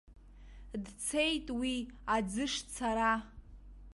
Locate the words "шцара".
2.53-3.13